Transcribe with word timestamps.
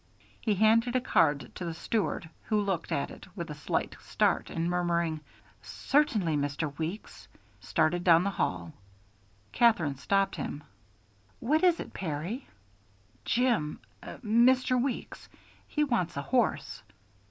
He 0.41 0.55
handed 0.55 0.95
a 0.95 0.99
card 0.99 1.51
to 1.53 1.63
the 1.63 1.75
steward, 1.75 2.27
who 2.45 2.59
looked 2.59 2.91
at 2.91 3.11
it 3.11 3.27
with 3.35 3.51
a 3.51 3.53
slight 3.53 3.95
start, 4.01 4.49
and 4.49 4.67
murmuring, 4.67 5.19
"Certainly, 5.61 6.37
Mr. 6.37 6.75
Weeks," 6.79 7.27
started 7.59 8.03
down 8.03 8.23
the 8.23 8.31
hall. 8.31 8.73
Katherine 9.51 9.97
stopped 9.97 10.37
him. 10.37 10.63
"What 11.39 11.63
is 11.63 11.79
it, 11.79 11.93
Perry?" 11.93 12.47
"Jim 13.25 13.79
Mr. 14.03 14.81
Weeks. 14.81 15.29
He 15.67 15.83
wants 15.83 16.17
a 16.17 16.23
horse." 16.23 16.81